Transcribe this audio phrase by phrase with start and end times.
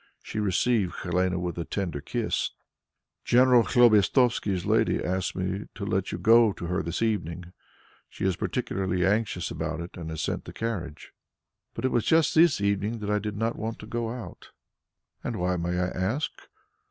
[0.23, 2.49] She received Helene with a tender kiss:
[3.23, 7.53] "General Khlobestovsky's lady asks me to let you go to her this evening;
[8.09, 11.11] she is particularly anxious about it and has sent the carriage."
[11.75, 14.49] "But it was just this evening that I did not want to go out."
[15.23, 16.31] "And why, may I ask?